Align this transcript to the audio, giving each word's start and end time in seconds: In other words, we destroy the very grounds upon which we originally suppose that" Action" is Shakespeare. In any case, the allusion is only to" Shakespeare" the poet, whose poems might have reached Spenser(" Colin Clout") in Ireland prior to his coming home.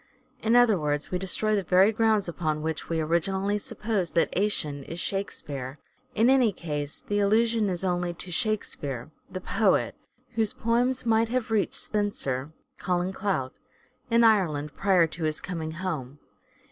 In 0.41 0.55
other 0.55 0.79
words, 0.79 1.11
we 1.11 1.19
destroy 1.19 1.55
the 1.55 1.61
very 1.61 1.91
grounds 1.91 2.27
upon 2.27 2.63
which 2.63 2.89
we 2.89 2.99
originally 2.99 3.59
suppose 3.59 4.13
that" 4.13 4.35
Action" 4.35 4.83
is 4.85 4.99
Shakespeare. 4.99 5.77
In 6.15 6.27
any 6.27 6.51
case, 6.51 7.03
the 7.03 7.19
allusion 7.19 7.69
is 7.69 7.85
only 7.85 8.11
to" 8.15 8.31
Shakespeare" 8.31 9.11
the 9.31 9.41
poet, 9.41 9.93
whose 10.33 10.53
poems 10.53 11.05
might 11.05 11.29
have 11.29 11.51
reached 11.51 11.75
Spenser(" 11.75 12.49
Colin 12.79 13.13
Clout") 13.13 13.53
in 14.09 14.23
Ireland 14.23 14.73
prior 14.75 15.05
to 15.05 15.25
his 15.25 15.39
coming 15.39 15.73
home. 15.73 16.17